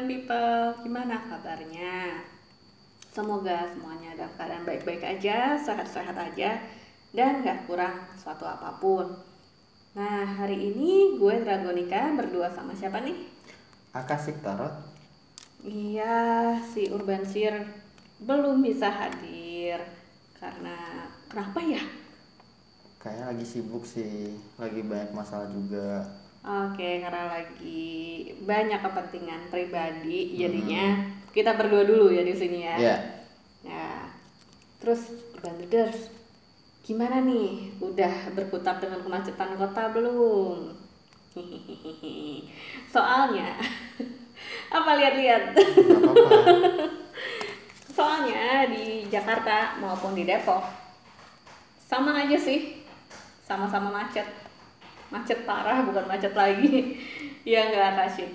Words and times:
Urban 0.00 0.16
People, 0.16 0.80
gimana 0.80 1.20
kabarnya? 1.28 2.24
Semoga 3.12 3.68
semuanya 3.68 4.16
dalam 4.16 4.32
keadaan 4.32 4.64
baik-baik 4.64 5.04
aja, 5.04 5.60
sehat-sehat 5.60 6.16
aja, 6.16 6.56
dan 7.12 7.44
gak 7.44 7.68
kurang 7.68 8.08
suatu 8.16 8.48
apa 8.48 8.80
pun. 8.80 9.12
Nah, 9.92 10.24
hari 10.24 10.72
ini 10.72 11.20
gue 11.20 11.44
Dragonika 11.44 12.16
berdua 12.16 12.48
sama 12.48 12.72
siapa 12.72 13.04
nih? 13.04 13.28
Akasik 13.92 14.40
Tarot. 14.40 14.72
Iya, 15.68 16.56
si 16.64 16.88
Urban 16.88 17.28
Sir 17.28 17.60
belum 18.24 18.64
bisa 18.64 18.88
hadir 18.88 19.84
karena 20.40 21.12
kenapa 21.28 21.60
ya? 21.60 21.84
Kayaknya 23.04 23.36
lagi 23.36 23.44
sibuk 23.44 23.84
sih, 23.84 24.32
lagi 24.56 24.80
banyak 24.80 25.12
masalah 25.12 25.52
juga. 25.52 26.08
Oke, 26.40 27.04
karena 27.04 27.28
lagi 27.28 27.92
banyak 28.40 28.80
kepentingan 28.80 29.52
pribadi, 29.52 30.40
jadinya 30.40 31.04
kita 31.36 31.52
berdua 31.52 31.84
dulu 31.84 32.08
ya 32.08 32.24
di 32.24 32.32
sini 32.32 32.64
ya. 32.64 32.76
Ya, 32.80 32.96
Nah, 33.60 34.08
terus 34.80 35.12
Banders, 35.36 36.08
gimana 36.80 37.20
nih? 37.20 37.76
Udah 37.76 38.32
berkutat 38.32 38.80
dengan 38.80 39.04
kemacetan 39.04 39.60
kota 39.60 39.92
belum? 39.92 40.72
Soalnya, 42.94 43.60
apa 44.80 44.90
lihat-lihat? 44.96 45.60
Soalnya 47.96 48.64
di 48.72 49.04
Jakarta 49.12 49.76
maupun 49.76 50.16
di 50.16 50.24
Depok 50.24 50.64
sama 51.84 52.16
aja 52.16 52.38
sih, 52.40 52.80
sama-sama 53.44 53.92
macet. 53.92 54.39
Macet 55.10 55.42
parah, 55.42 55.82
bukan 55.82 56.06
macet 56.06 56.32
lagi. 56.32 56.94
ya 57.52 57.66
nggak 57.66 57.94
kasih. 58.06 58.28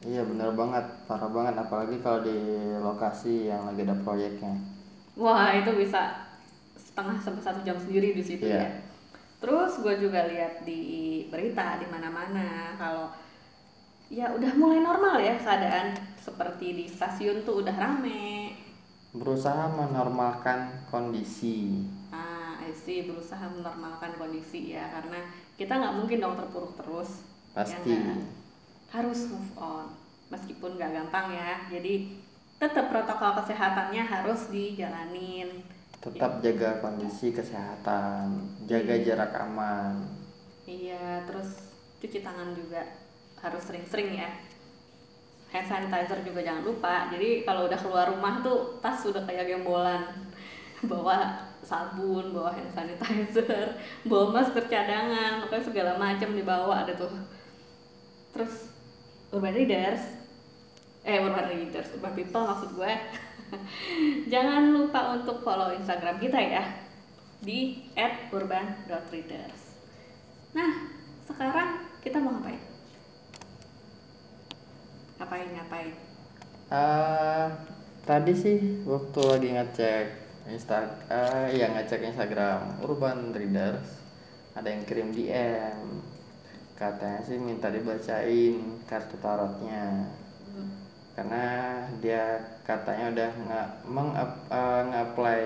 Iya 0.00 0.24
bener 0.24 0.52
banget, 0.56 0.84
parah 1.04 1.28
banget. 1.28 1.54
Apalagi 1.60 1.96
kalau 2.00 2.20
di 2.24 2.36
lokasi 2.80 3.48
yang 3.48 3.68
lagi 3.68 3.84
ada 3.84 3.96
proyeknya. 4.00 4.56
Wah 5.16 5.52
itu 5.52 5.72
bisa 5.76 6.28
setengah 6.76 7.16
sampai 7.20 7.42
satu 7.44 7.60
jam 7.60 7.76
sendiri 7.76 8.16
di 8.16 8.22
situ 8.24 8.44
Iya. 8.48 8.64
ya. 8.64 8.68
Terus 9.40 9.80
gue 9.80 9.94
juga 9.96 10.28
lihat 10.28 10.64
di 10.68 10.80
berita 11.32 11.80
di 11.80 11.88
mana-mana 11.88 12.76
kalau 12.76 13.08
ya 14.12 14.28
udah 14.36 14.52
mulai 14.56 14.84
normal 14.84 15.16
ya 15.16 15.40
keadaan 15.40 15.96
seperti 16.20 16.76
di 16.76 16.84
stasiun 16.84 17.40
tuh 17.44 17.64
udah 17.64 17.72
rame. 17.72 18.52
Berusaha 19.16 19.72
menormalkan 19.72 20.84
kondisi. 20.92 21.88
Ah, 22.12 22.60
I 22.60 22.70
see, 22.70 23.08
berusaha 23.08 23.42
menormalkan 23.48 24.14
kondisi 24.20 24.76
ya 24.76 24.86
karena 24.92 25.24
kita 25.60 25.76
nggak 25.76 25.96
mungkin 26.00 26.18
dong 26.24 26.40
terpuruk 26.40 26.72
terus. 26.80 27.20
Pasti. 27.52 27.92
Ya 27.92 28.00
nggak? 28.00 28.40
harus 28.90 29.30
move 29.30 29.54
on 29.54 29.86
meskipun 30.34 30.74
nggak 30.74 30.90
gampang 30.90 31.30
ya. 31.36 31.62
Jadi 31.70 32.18
tetap 32.58 32.90
protokol 32.90 33.38
kesehatannya 33.42 34.02
harus 34.02 34.50
dijalanin. 34.50 35.62
Tetap 36.00 36.40
jaga 36.40 36.80
kondisi 36.80 37.30
kesehatan, 37.30 38.56
jaga 38.64 38.94
Iya. 38.96 39.04
jarak 39.12 39.32
aman. 39.36 40.00
Iya, 40.64 41.28
terus 41.28 41.70
cuci 42.00 42.24
tangan 42.24 42.56
juga 42.56 42.80
harus 43.38 43.62
sering-sering 43.68 44.16
ya. 44.16 44.30
Hand 45.52 45.66
sanitizer 45.66 46.24
juga 46.24 46.40
jangan 46.40 46.64
lupa. 46.64 47.10
Jadi 47.12 47.44
kalau 47.44 47.68
udah 47.68 47.76
keluar 47.76 48.06
rumah 48.08 48.40
tuh 48.40 48.80
tas 48.80 49.02
udah 49.04 49.22
kayak 49.28 49.50
gembolan. 49.50 50.08
Bawa 50.90 51.49
sabun, 51.60 52.32
bawa 52.32 52.56
hand 52.56 52.72
sanitizer, 52.72 53.76
bawa 54.08 54.40
masker 54.40 54.64
cadangan, 54.66 55.44
pokoknya 55.44 55.64
segala 55.64 55.92
macam 56.00 56.32
dibawa 56.32 56.84
ada 56.84 56.92
tuh. 56.96 57.12
Terus 58.32 58.72
urban 59.30 59.54
readers, 59.54 60.02
eh 61.04 61.20
urban 61.20 61.46
readers, 61.52 61.92
urban 61.96 62.12
people 62.16 62.44
maksud 62.44 62.70
gue. 62.74 62.92
jangan 64.32 64.70
lupa 64.70 65.18
untuk 65.18 65.42
follow 65.42 65.74
Instagram 65.74 66.22
kita 66.22 66.38
ya 66.38 66.64
di 67.40 67.88
@urban.readers. 68.30 69.60
Nah, 70.52 70.72
sekarang 71.24 71.88
kita 72.04 72.20
mau 72.20 72.36
ngapain? 72.36 72.62
Ngapain 75.18 75.48
ngapain? 75.56 75.94
Eh, 76.70 77.46
tadi 78.06 78.32
sih 78.36 78.58
waktu 78.86 79.20
lagi 79.26 79.48
ngecek 79.56 80.19
Insta, 80.48 81.04
eh, 81.12 81.60
ya 81.60 81.68
ngecek 81.68 82.00
Instagram 82.14 82.80
Urban 82.80 83.36
Readers, 83.36 84.00
ada 84.56 84.72
yang 84.72 84.88
kirim 84.88 85.12
DM, 85.12 86.00
katanya 86.78 87.20
sih 87.20 87.36
minta 87.36 87.68
dibacain 87.68 88.80
kartu 88.88 89.20
tarotnya, 89.20 90.08
karena 91.12 91.44
dia 92.00 92.40
katanya 92.64 93.12
udah 93.12 93.30
nggak 93.44 93.68
meng 93.92 94.10
eh, 94.16 94.82
nge-apply 94.88 95.44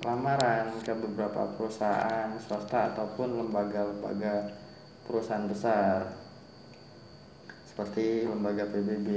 lamaran 0.00 0.72
ke 0.80 0.92
beberapa 0.96 1.52
perusahaan 1.54 2.32
swasta 2.40 2.96
ataupun 2.96 3.36
lembaga-lembaga 3.36 4.48
perusahaan 5.04 5.44
besar. 5.44 6.08
Seperti 7.68 8.28
lembaga 8.28 8.68
PBB. 8.68 9.08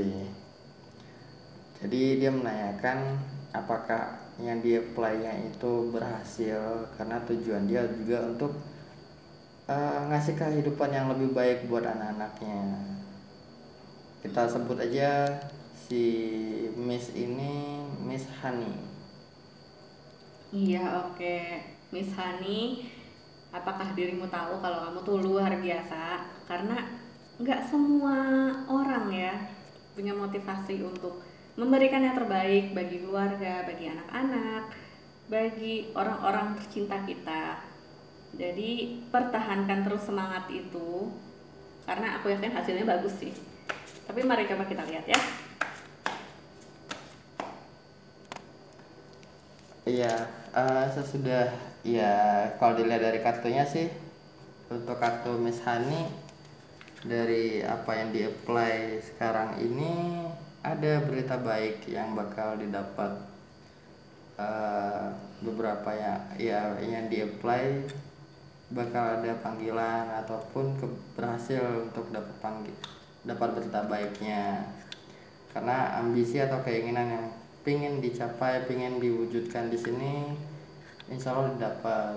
Jadi 1.79 2.01
dia 2.23 2.31
menanyakan 2.31 3.19
apakah 3.51 4.24
yang 4.39 4.59
dia 4.59 4.83
apply-nya 4.83 5.31
itu 5.47 5.71
berhasil 5.93 6.91
karena 6.95 7.17
tujuan 7.27 7.63
dia 7.69 7.87
juga 7.97 8.17
untuk 8.31 8.51
eh, 9.69 9.99
ngasih 10.09 10.35
kehidupan 10.41 10.89
yang 10.97 11.07
lebih 11.13 11.29
baik 11.37 11.59
buat 11.69 11.85
anak-anaknya. 11.85 12.61
Kita 14.23 14.43
sebut 14.53 14.77
aja 14.81 15.09
si 15.83 16.03
Miss 16.75 17.13
ini 17.15 17.53
Miss 18.07 18.25
Hani. 18.41 18.73
Iya, 20.53 20.79
oke. 21.05 21.35
Miss 21.93 22.09
Hani, 22.17 22.87
apakah 23.57 23.87
dirimu 23.97 24.25
tahu 24.35 24.53
kalau 24.63 24.77
kamu 24.85 24.99
tuh 25.07 25.17
luar 25.25 25.51
biasa? 25.65 26.01
Karena 26.49 26.75
nggak 27.41 27.61
semua 27.71 28.15
orang 28.67 29.05
ya 29.11 29.33
punya 29.95 30.13
motivasi 30.15 30.83
untuk 30.83 31.13
memberikan 31.55 32.03
yang 32.03 32.15
terbaik 32.15 32.75
bagi 32.75 32.99
keluarga, 32.99 33.63
bagi 33.63 33.87
anak-anak, 33.87 34.63
bagi 35.31 35.75
orang-orang 35.95 36.59
tercinta 36.59 36.99
kita. 37.07 37.63
Jadi 38.35 38.99
pertahankan 39.07 39.87
terus 39.87 40.03
semangat 40.03 40.51
itu 40.51 41.15
karena 41.87 42.19
aku 42.19 42.35
yakin 42.35 42.51
hasilnya 42.51 42.83
bagus 42.83 43.15
sih. 43.15 43.31
Tapi 44.03 44.19
mari 44.27 44.43
coba 44.51 44.67
kita 44.67 44.83
lihat 44.83 45.07
ya. 45.07 45.19
Iya, 49.85 50.13
eh, 50.51 50.85
sesudah 50.91 51.55
ya 51.85 52.13
kalau 52.57 52.75
dilihat 52.75 53.05
dari 53.05 53.21
kartunya 53.21 53.63
sih 53.63 53.87
untuk 54.67 54.97
kartu 54.97 55.37
Miss 55.37 55.61
Hani 55.61 56.09
dari 57.05 57.61
apa 57.61 57.93
yang 57.93 58.09
di 58.09 58.25
apply 58.25 58.97
sekarang 59.13 59.61
ini 59.61 60.24
ada 60.71 60.93
berita 61.07 61.35
baik 61.49 61.77
yang 61.95 62.09
bakal 62.19 62.49
didapat 62.63 63.11
eh, 64.45 65.05
beberapa 65.45 65.89
ya 66.03 66.13
ya 66.49 66.61
yang 66.81 67.05
di 67.11 67.17
apply 67.27 67.65
bakal 68.77 69.03
ada 69.21 69.31
panggilan 69.45 70.05
ataupun 70.25 70.65
ke- 70.79 70.99
berhasil 71.15 71.61
untuk 71.85 72.05
dapat 72.15 72.35
panggil 72.43 72.75
dapat 73.29 73.49
berita 73.57 73.79
baiknya. 73.89 74.43
Karena 75.53 75.77
ambisi 76.03 76.37
atau 76.37 76.59
keinginan 76.67 77.07
yang 77.15 77.25
pingin 77.65 77.93
dicapai 78.03 78.67
pingin 78.69 78.99
diwujudkan 79.03 79.71
di 79.73 79.77
sini 79.79 80.13
insya 81.09 81.33
Allah 81.33 81.55
dapat 81.57 82.15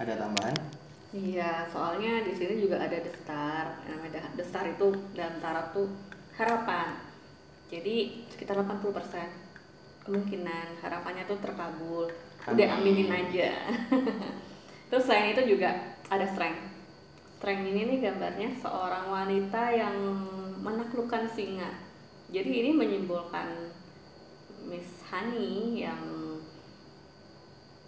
ada 0.00 0.14
tambahan? 0.18 0.56
Iya, 1.10 1.66
soalnya 1.72 2.22
di 2.26 2.32
sini 2.38 2.54
juga 2.62 2.76
ada 2.86 2.98
destar. 3.06 3.66
Namanya 3.90 4.22
destar 4.38 4.64
itu 4.74 4.86
dalam 5.18 5.36
tarot 5.42 5.66
tuh 5.76 5.88
harapan. 6.40 6.96
Jadi 7.68 8.26
sekitar 8.32 8.56
80% 8.64 8.88
kemungkinan 10.08 10.80
harapannya 10.80 11.28
tuh 11.28 11.38
terkabul. 11.38 12.08
Udah 12.48 12.66
Amin. 12.80 12.96
aminin 12.96 13.10
aja. 13.12 13.52
Terus 14.90 15.04
selain 15.06 15.36
itu 15.36 15.54
juga 15.54 16.00
ada 16.08 16.24
strength. 16.24 16.72
Strength 17.38 17.64
ini 17.68 17.80
nih 17.94 17.98
gambarnya 18.10 18.48
seorang 18.58 19.06
wanita 19.12 19.62
yang 19.70 19.96
menaklukkan 20.64 21.28
singa. 21.30 21.70
Jadi 22.32 22.50
ini 22.64 22.70
menyimbolkan 22.72 23.70
Miss 24.66 25.04
Hani 25.12 25.84
yang 25.84 26.00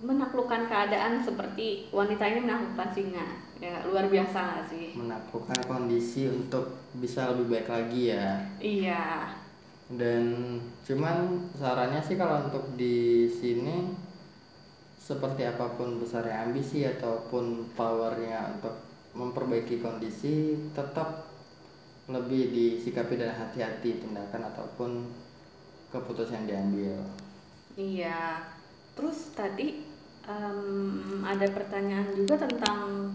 menaklukkan 0.02 0.66
keadaan 0.66 1.22
seperti 1.22 1.88
wanita 1.94 2.26
ini 2.26 2.38
menaklukkan 2.42 2.90
singa 2.90 3.51
ya 3.62 3.86
luar 3.86 4.10
biasa 4.10 4.38
nggak 4.42 4.66
sih 4.66 4.86
menaklukkan 4.98 5.60
kondisi 5.70 6.26
untuk 6.26 6.82
bisa 6.98 7.30
lebih 7.30 7.46
baik 7.54 7.68
lagi 7.70 8.02
ya 8.10 8.28
iya 8.58 9.30
dan 9.94 10.58
cuman 10.82 11.46
sarannya 11.54 12.02
sih 12.02 12.18
kalau 12.18 12.50
untuk 12.50 12.74
di 12.74 13.30
sini 13.30 13.94
seperti 14.98 15.46
apa 15.46 15.78
pun 15.78 16.02
besarnya 16.02 16.46
ambisi 16.46 16.82
ataupun 16.86 17.74
powernya 17.78 18.58
untuk 18.58 18.74
memperbaiki 19.12 19.82
kondisi 19.82 20.56
tetap 20.72 21.28
lebih 22.08 22.50
disikapi 22.50 23.20
dan 23.20 23.34
hati-hati 23.36 24.02
tindakan 24.02 24.42
ataupun 24.50 24.90
keputusan 25.92 26.48
yang 26.48 26.72
diambil. 26.72 26.96
Iya. 27.76 28.42
Terus 28.96 29.36
tadi 29.36 29.84
em, 30.24 31.20
ada 31.22 31.46
pertanyaan 31.52 32.10
juga 32.16 32.40
tentang 32.40 33.12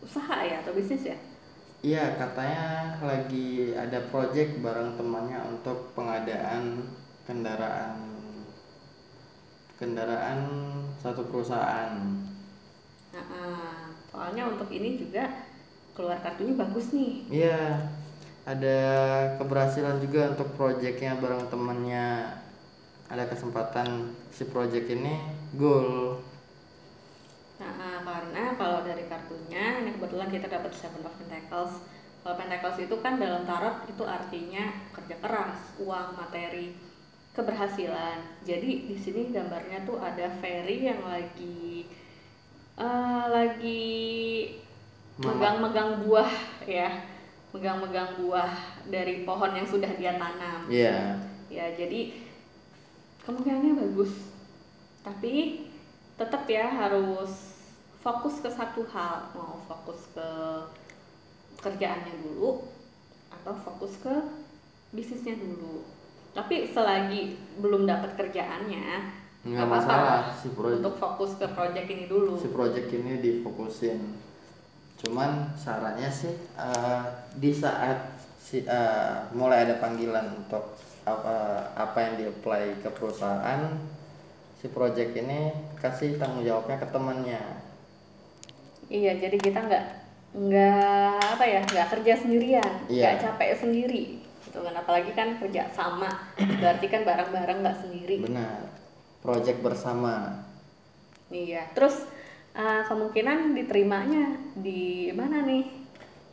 usaha 0.00 0.36
ya 0.44 0.64
atau 0.64 0.72
bisnis 0.72 1.04
ya? 1.04 1.18
Iya, 1.80 2.20
katanya 2.20 2.92
lagi 3.00 3.72
ada 3.72 4.04
project 4.12 4.60
bareng 4.60 5.00
temannya 5.00 5.40
untuk 5.48 5.96
pengadaan 5.96 6.84
kendaraan 7.24 7.96
kendaraan 9.80 10.40
satu 11.00 11.24
perusahaan. 11.32 11.96
Nah, 13.16 13.24
eh, 13.32 13.80
soalnya 14.12 14.52
untuk 14.52 14.68
ini 14.68 15.00
juga 15.00 15.48
keluar 15.96 16.20
kartunya 16.20 16.52
bagus 16.52 16.92
nih. 16.92 17.24
Iya, 17.32 17.88
ada 18.44 18.78
keberhasilan 19.40 20.04
juga 20.04 20.36
untuk 20.36 20.52
projectnya 20.60 21.16
bareng 21.16 21.48
temannya. 21.48 22.36
Ada 23.08 23.24
kesempatan 23.26 24.14
si 24.30 24.46
project 24.52 24.86
ini 24.92 25.16
goal. 25.56 26.20
Nah, 27.56 27.72
eh, 27.72 27.98
karena 28.04 28.56
kalau 28.56 28.84
dari 28.84 29.08
kartunya 29.08 29.80
ini 29.80 29.96
kebetulan 30.20 30.36
kita 30.36 30.52
dapat 30.52 30.72
Seven 30.76 31.00
of 31.08 31.16
Pentacles. 31.16 31.72
Kalau 32.20 32.36
Pentacles 32.36 32.76
itu 32.84 32.96
kan 33.00 33.16
dalam 33.16 33.48
tarot 33.48 33.88
itu 33.88 34.04
artinya 34.04 34.68
kerja 34.92 35.16
keras, 35.16 35.56
uang, 35.80 36.12
materi, 36.12 36.76
keberhasilan. 37.32 38.20
Jadi 38.44 38.84
di 38.84 38.96
sini 39.00 39.32
gambarnya 39.32 39.88
tuh 39.88 39.96
ada 39.96 40.28
fairy 40.44 40.92
yang 40.92 41.00
lagi 41.08 41.88
eh, 42.76 43.24
lagi 43.32 43.96
megang-megang 45.24 46.04
buah 46.04 46.32
ya, 46.68 47.00
megang-megang 47.56 48.20
buah 48.20 48.52
dari 48.92 49.24
pohon 49.24 49.56
yang 49.56 49.64
sudah 49.64 49.88
dia 49.96 50.20
tanam. 50.20 50.68
Iya. 50.68 51.16
Ya, 51.48 51.72
jadi 51.72 52.12
kemungkinannya 53.24 53.72
bagus. 53.88 54.12
Tapi 55.00 55.64
tetap 56.20 56.44
ya 56.44 56.68
harus 56.68 57.49
fokus 58.00 58.40
ke 58.40 58.48
satu 58.48 58.84
hal, 58.90 59.32
mau 59.36 59.60
fokus 59.68 60.08
ke 60.16 60.28
kerjaannya 61.60 62.16
dulu 62.24 62.64
atau 63.30 63.52
fokus 63.60 64.00
ke 64.00 64.14
bisnisnya 64.96 65.36
dulu. 65.36 65.84
Tapi 66.32 66.70
selagi 66.72 67.36
belum 67.60 67.84
dapat 67.84 68.16
kerjaannya, 68.16 69.20
Nggak 69.40 69.56
nggak 69.56 69.64
apa-apa 69.64 69.80
masalah 69.80 70.20
si 70.36 70.48
project 70.52 70.84
untuk 70.84 70.96
fokus 71.00 71.32
ke 71.40 71.46
project 71.48 71.88
ini 71.88 72.04
dulu. 72.12 72.36
si 72.36 72.48
project 72.52 72.88
ini 72.92 73.12
difokusin 73.24 74.00
cuman 75.00 75.56
sarannya 75.56 76.12
sih 76.12 76.36
eh, 76.60 77.02
di 77.40 77.48
saat 77.48 78.20
si 78.36 78.60
eh, 78.60 79.16
mulai 79.32 79.64
ada 79.64 79.80
panggilan 79.80 80.44
untuk 80.44 80.76
apa 81.08 81.64
apa 81.72 81.98
yang 82.04 82.14
di 82.20 82.24
apply 82.28 82.84
ke 82.84 82.92
perusahaan 82.92 83.80
si 84.60 84.68
project 84.68 85.16
ini 85.16 85.56
kasih 85.80 86.20
tanggung 86.20 86.44
jawabnya 86.44 86.76
ke 86.76 86.88
temannya 86.92 87.59
Iya, 88.90 89.12
jadi 89.16 89.36
kita 89.38 89.58
nggak 89.62 89.84
nggak 90.30 91.18
apa 91.38 91.44
ya 91.46 91.60
nggak 91.62 91.88
kerja 91.94 92.12
sendirian, 92.18 92.72
Iya. 92.86 93.02
nggak 93.06 93.18
capek 93.22 93.50
sendiri, 93.56 94.02
gitu 94.42 94.58
kan. 94.60 94.74
Apalagi 94.74 95.10
kan 95.14 95.38
kerja 95.38 95.70
sama, 95.70 96.10
berarti 96.36 96.86
kan 96.90 97.02
bareng-bareng 97.06 97.58
nggak 97.62 97.78
sendiri. 97.80 98.16
benar 98.20 98.66
project 99.22 99.60
bersama 99.62 100.42
Iya. 101.30 101.70
Terus 101.72 102.02
eh, 102.52 102.82
kemungkinan 102.82 103.54
diterimanya 103.54 104.24
di 104.58 105.14
mana 105.14 105.46
nih? 105.46 105.78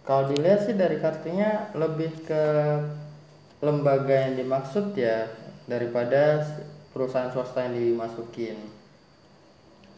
kalau 0.01 0.31
dilihat 0.31 0.63
sih 0.63 0.73
dari 0.73 0.97
kartunya 0.97 1.67
lebih 1.75 2.23
ke 2.23 2.43
lembaga 3.59 4.15
yang 4.25 4.39
dimaksud 4.39 4.95
ya 4.95 5.27
daripada 5.67 6.39
perusahaan 6.89 7.27
swasta 7.27 7.67
yang 7.67 7.75
dimasukin 7.75 8.55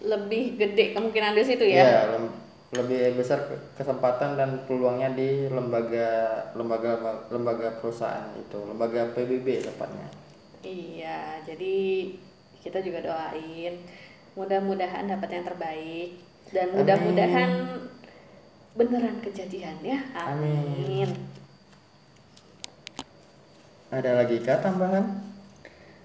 Lebih 0.02 0.56
gede 0.58 0.98
kemungkinan 0.98 1.36
di 1.36 1.44
situ 1.46 1.62
Iya, 1.62 1.84
ya? 1.86 2.02
lem- 2.16 2.36
lebih 2.70 3.18
besar 3.18 3.50
ke- 3.50 3.82
kesempatan 3.82 4.38
dan 4.38 4.62
peluangnya 4.70 5.18
di 5.18 5.50
lembaga 5.50 6.10
lembaga 6.54 7.26
lembaga 7.34 7.82
perusahaan 7.82 8.30
itu, 8.38 8.60
lembaga 8.70 9.10
PBB 9.18 9.66
tepatnya. 9.66 10.06
Iya. 10.62 11.42
Jadi 11.50 12.14
kita 12.62 12.84
juga 12.86 13.02
doain 13.10 13.74
mudah-mudahan 14.38 15.10
dapat 15.10 15.30
yang 15.34 15.46
terbaik 15.50 16.10
dan 16.54 16.68
mudah-mudahan 16.78 17.52
beneran 18.78 19.18
kejadian 19.26 19.82
ya. 19.82 19.98
Amin. 20.14 21.10
Amin. 21.10 21.10
Ada 23.90 24.22
lagi 24.22 24.38
kah 24.46 24.62
tambahan? 24.62 25.26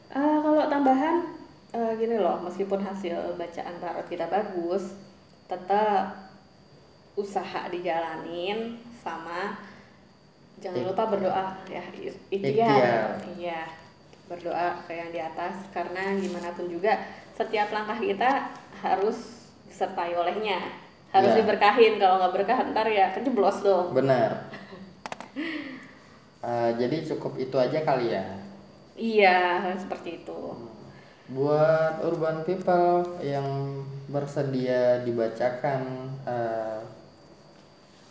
Eh, 0.08 0.36
kalau 0.40 0.64
tambahan 0.72 1.36
eh, 1.76 1.92
gini 2.00 2.16
loh, 2.16 2.40
meskipun 2.40 2.80
hasil 2.80 3.36
bacaan 3.36 3.76
tarot 3.76 4.08
kita 4.08 4.24
bagus, 4.32 4.96
tetap 5.44 6.23
usaha 7.24 7.66
dijalanin 7.66 8.76
sama 9.00 9.56
jangan 10.60 10.80
Ik- 10.80 10.88
lupa 10.88 11.02
berdoa 11.08 11.44
ya 11.66 11.82
Ikhtiar. 11.88 12.14
ikhtiar. 12.30 13.08
Iya. 13.34 13.62
Berdoa 14.24 14.80
ke 14.84 14.92
yang 14.92 15.10
di 15.10 15.20
atas 15.20 15.68
karena 15.68 16.16
gimana 16.16 16.52
pun 16.52 16.68
juga 16.68 16.96
setiap 17.32 17.68
langkah 17.68 17.96
kita 17.96 18.30
harus 18.80 19.16
disertai 19.64 20.12
olehnya. 20.14 20.60
Harus 21.08 21.32
Ya. 21.32 21.38
diberkahin 21.40 21.96
kalau 21.96 22.18
nggak 22.18 22.34
berkah 22.34 22.58
ntar 22.70 22.86
ya 22.88 23.12
kejeblos 23.12 23.60
dong. 23.60 23.92
Benar. 23.92 24.30
Eh, 26.44 26.70
jadi 26.76 26.96
cukup 27.08 27.40
itu 27.40 27.56
aja 27.56 27.80
kali 27.80 28.12
ya. 28.12 28.24
Iya, 28.94 29.38
seperti 29.80 30.20
itu. 30.22 30.40
Buat 31.26 32.04
urban 32.04 32.44
people 32.44 33.00
yang 33.24 33.80
bersedia 34.06 35.00
dibacakan 35.02 35.82
eh, 36.28 36.73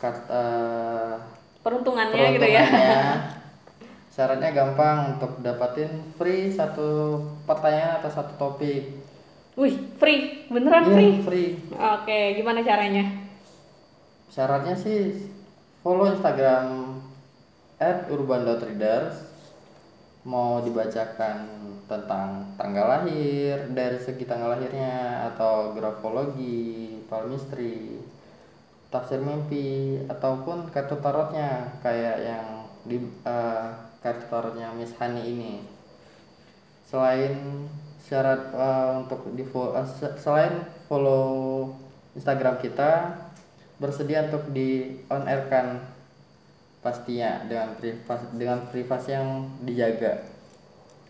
kata 0.04 0.46
Peruntungannya 1.64 2.36
gitu 2.36 2.44
ya. 2.44 2.60
peruntungannya, 2.68 3.16
syaratnya 4.12 4.52
gampang 4.52 5.16
untuk 5.16 5.40
dapatin 5.40 6.12
free 6.20 6.52
satu 6.52 7.24
pertanyaan 7.48 8.04
atau 8.04 8.12
satu 8.12 8.36
topik. 8.36 9.00
Wih, 9.56 9.76
free, 9.96 10.44
beneran 10.52 10.84
Iya, 10.84 10.92
free. 10.92 11.14
free. 11.24 11.50
Oke, 11.72 12.36
gimana 12.36 12.60
caranya? 12.60 13.06
Syaratnya 14.28 14.76
sih 14.76 15.32
follow 15.80 16.12
Instagram 16.12 17.00
@urban.readers 18.12 19.32
mau 20.24 20.60
dibacakan 20.60 21.48
tentang 21.88 22.48
tanggal 22.56 22.88
lahir 22.88 23.72
dari 23.72 24.00
segi 24.00 24.24
tanggal 24.24 24.56
lahirnya 24.56 25.28
atau 25.32 25.76
grafologi, 25.76 27.00
palmistry, 27.12 28.00
tafsir 28.94 29.18
mimpi 29.20 29.66
ataupun 30.06 30.70
kartu 30.70 30.96
tarotnya 31.02 31.50
kayak 31.82 32.18
yang 32.22 32.46
di 32.86 32.98
eh, 33.26 33.66
kartu 34.00 34.26
tarotnya 34.30 34.70
Miss 34.78 34.94
Hani 35.00 35.22
ini. 35.26 35.54
Selain 36.86 37.34
syarat 38.06 38.54
eh, 38.54 38.92
untuk 39.02 39.34
di 39.34 39.44
se- 39.90 40.18
selain 40.22 40.54
follow 40.86 41.26
Instagram 42.14 42.62
kita 42.62 42.92
bersedia 43.82 44.30
untuk 44.30 44.54
di 44.54 44.70
on 45.10 45.26
air 45.26 45.50
kan 45.50 45.82
pastinya 46.80 47.42
dengan 47.50 47.74
privasi 47.80 48.26
dengan 48.36 48.60
privasi 48.70 49.10
yang 49.12 49.30
dijaga 49.64 50.14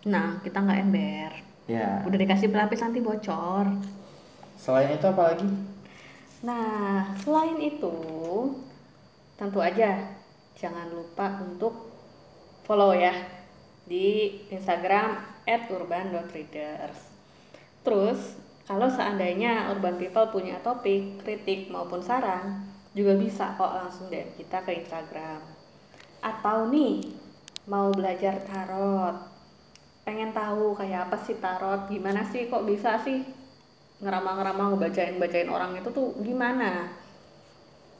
Nah, 0.05 0.39
kita 0.43 0.59
nggak 0.59 0.79
ember. 0.79 1.31
ya 1.65 2.03
Udah 2.03 2.19
dikasih 2.19 2.51
pelapis 2.51 2.83
anti 2.83 2.99
bocor. 2.99 3.65
selain 4.55 4.95
itu 4.95 5.03
apa 5.03 5.33
lagi 5.33 5.47
Nah, 6.43 7.15
selain 7.23 7.55
itu, 7.63 7.95
tentu 9.39 9.63
aja 9.63 10.11
jangan 10.59 10.91
lupa 10.91 11.39
untuk 11.39 11.87
follow 12.67 12.91
ya 12.91 13.15
di 13.87 14.39
Instagram 14.51 15.23
@urban.readers. 15.47 16.99
Terus, 17.79 18.35
kalau 18.67 18.91
seandainya 18.91 19.71
Urban 19.71 19.95
People 19.95 20.35
punya 20.35 20.59
topik, 20.59 21.23
kritik 21.23 21.71
maupun 21.71 22.03
saran, 22.03 22.67
juga 22.91 23.15
bisa 23.15 23.55
kok 23.55 23.75
langsung 23.79 24.11
DM 24.11 24.35
kita 24.35 24.67
ke 24.67 24.83
Instagram. 24.83 25.39
Atau 26.19 26.67
nih, 26.67 27.07
mau 27.71 27.87
belajar 27.95 28.43
tarot, 28.43 29.15
pengen 30.03 30.35
tahu 30.35 30.75
kayak 30.75 31.07
apa 31.07 31.17
sih 31.23 31.39
tarot, 31.39 31.87
gimana 31.87 32.27
sih 32.27 32.51
kok 32.51 32.67
bisa 32.67 32.99
sih 32.99 33.42
ngeramah-ngeramah 34.01 34.65
ngebacain 34.73 35.19
bacain 35.21 35.49
orang 35.51 35.77
itu 35.77 35.89
tuh 35.93 36.15
gimana? 36.23 36.89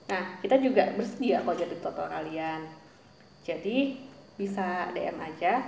Nah 0.10 0.24
kita 0.42 0.58
juga 0.60 0.94
bersedia 0.98 1.46
kok 1.46 1.58
jadi 1.60 1.76
tutor 1.78 2.10
kalian. 2.10 2.62
Jadi 3.44 4.00
bisa 4.40 4.90
DM 4.96 5.18
aja. 5.20 5.62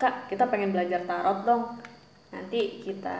Kak 0.00 0.26
kita 0.32 0.50
pengen 0.50 0.74
belajar 0.74 1.06
tarot 1.06 1.46
dong. 1.46 1.64
Nanti 2.34 2.82
kita 2.82 3.18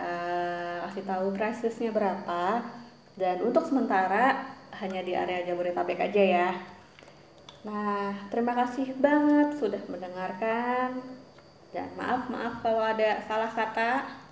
kasih 0.89 1.05
tahu 1.07 1.27
price-nya 1.37 1.95
berapa. 1.95 2.67
Dan 3.15 3.47
untuk 3.47 3.63
sementara 3.63 4.55
hanya 4.83 5.07
di 5.07 5.15
area 5.15 5.47
Jabodetabek 5.47 6.03
aja 6.03 6.23
ya. 6.23 6.51
Nah, 7.65 8.13
terima 8.29 8.53
kasih 8.59 8.91
banget 8.99 9.57
sudah 9.57 9.81
mendengarkan. 9.87 10.99
Dan 11.71 11.89
maaf 11.95 12.27
maaf 12.27 12.61
kalau 12.61 12.83
ada 12.83 13.23
salah 13.25 13.49
kata. 13.49 14.24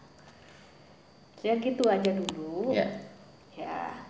Ya 1.42 1.58
gitu 1.58 1.90
aja 1.90 2.10
dulu. 2.14 2.70
Ya. 2.70 2.86
Ya. 3.58 4.06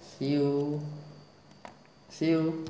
See 0.00 0.40
you. 0.40 0.80
See 2.08 2.32
you. 2.32 2.64